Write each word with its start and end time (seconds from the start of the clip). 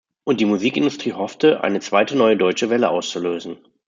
Und 0.23 0.39
die 0.41 0.45
Musikindustrie 0.45 1.13
hoffte, 1.13 1.63
eine 1.63 1.79
zweite 1.79 2.17
Neue 2.17 2.35
Deutsche 2.35 2.71
Welle 2.71 2.89
auszulösen. 2.89 3.57